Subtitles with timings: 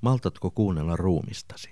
[0.00, 1.70] Maltatko kuunnella ruumistasi?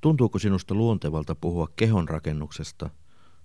[0.00, 2.90] Tuntuuko sinusta luontevalta puhua kehon rakennuksesta,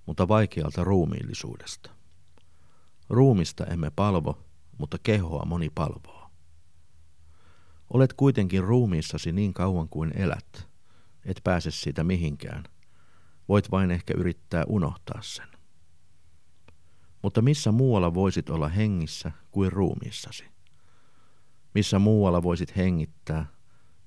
[0.05, 1.91] mutta vaikealta ruumiillisuudesta?
[3.09, 4.45] Ruumista emme palvo,
[4.77, 6.29] mutta kehoa moni palvoo.
[7.93, 10.67] Olet kuitenkin ruumiissasi niin kauan kuin elät,
[11.25, 12.63] et pääse siitä mihinkään.
[13.49, 15.47] Voit vain ehkä yrittää unohtaa sen.
[17.21, 20.54] Mutta missä muualla voisit olla hengissä kuin ruumiissasi?
[21.75, 23.45] Missä muualla voisit hengittää,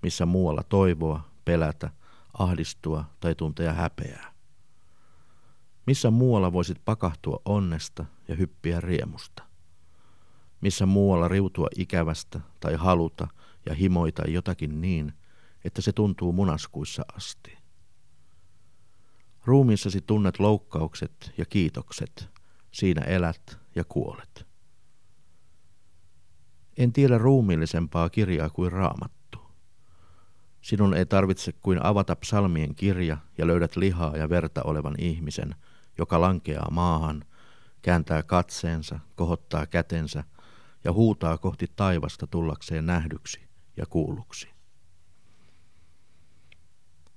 [0.03, 1.91] missä muualla toivoa, pelätä,
[2.39, 4.35] ahdistua tai tuntea häpeää?
[5.87, 9.43] Missä muualla voisit pakahtua onnesta ja hyppiä riemusta?
[10.61, 13.29] Missä muualla riutua ikävästä tai haluta
[13.67, 15.13] ja himoita jotakin niin,
[15.65, 17.59] että se tuntuu munaskuissa asti?
[19.45, 22.29] Ruumiissasi tunnet loukkaukset ja kiitokset,
[22.71, 24.48] siinä elät ja kuolet.
[26.79, 29.39] En tiedä ruumiillisempaa kirjaa kuin raamattu.
[30.61, 35.55] Sinun ei tarvitse kuin avata psalmien kirja ja löydät lihaa ja verta olevan ihmisen,
[35.99, 37.25] joka lankeaa maahan,
[37.83, 40.25] kääntää katseensa, kohottaa kätensä
[40.85, 43.41] ja huutaa kohti taivasta tullakseen nähdyksi
[43.77, 44.49] ja kuulluksi.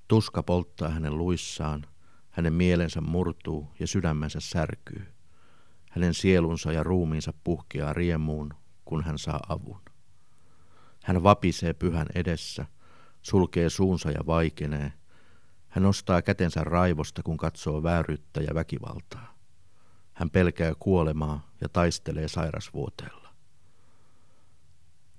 [0.08, 1.86] Tuska polttaa hänen luissaan,
[2.30, 5.08] hänen mielensä murtuu ja sydämensä särkyy.
[5.90, 8.54] Hänen sielunsa ja ruumiinsa puhkeaa riemuun,
[8.92, 9.82] kun hän saa avun.
[11.04, 12.66] Hän vapisee pyhän edessä,
[13.22, 14.94] sulkee suunsa ja vaikenee.
[15.70, 19.36] Hän nostaa kätensä raivosta, kun katsoo vääryyttä ja väkivaltaa.
[20.14, 23.30] Hän pelkää kuolemaa ja taistelee sairasvuoteella.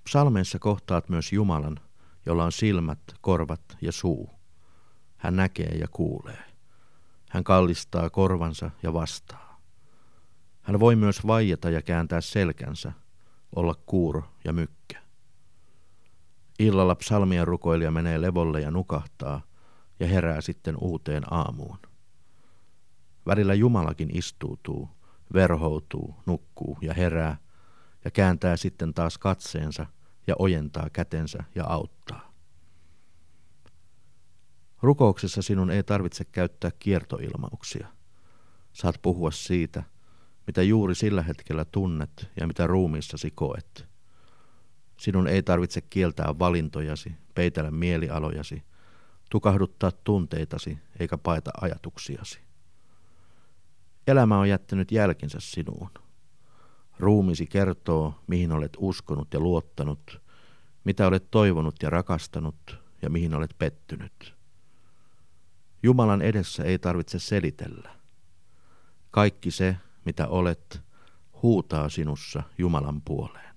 [0.05, 1.81] Psalmeissa kohtaat myös Jumalan,
[2.27, 4.31] jolla on silmät, korvat ja suu.
[5.17, 6.45] Hän näkee ja kuulee.
[7.31, 9.61] Hän kallistaa korvansa ja vastaa.
[10.63, 12.93] Hän voi myös vaijata ja kääntää selkänsä,
[13.57, 15.03] olla kuuro ja mykkä.
[16.59, 19.41] Illalla psalmien rukoilija menee levolle ja nukahtaa
[20.01, 21.79] ja herää sitten uuteen aamuun.
[23.27, 24.89] Välillä Jumalakin istuutuu,
[25.33, 27.37] verhoutuu, nukkuu ja herää
[28.05, 29.87] ja kääntää sitten taas katseensa
[30.27, 32.33] ja ojentaa kätensä ja auttaa.
[34.83, 37.89] Rukouksessa sinun ei tarvitse käyttää kiertoilmauksia.
[38.73, 39.83] Saat puhua siitä,
[40.53, 43.89] mitä juuri sillä hetkellä tunnet ja mitä ruumiissasi koet.
[44.97, 48.63] Sinun ei tarvitse kieltää valintojasi, peitellä mielialojasi,
[49.31, 52.41] tukahduttaa tunteitasi eikä paeta ajatuksiasi.
[54.07, 55.91] Elämä on jättänyt jälkinsä sinuun.
[56.99, 60.21] Ruumisi kertoo, mihin olet uskonut ja luottanut,
[60.85, 64.35] mitä olet toivonut ja rakastanut ja mihin olet pettynyt.
[65.83, 67.91] Jumalan edessä ei tarvitse selitellä.
[69.11, 70.83] Kaikki se, mitä olet,
[71.43, 73.52] huutaa sinussa Jumalan puoleen.